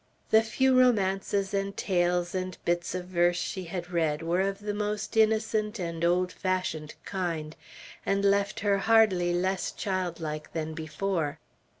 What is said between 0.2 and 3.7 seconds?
The few romances and tales and bits of verse she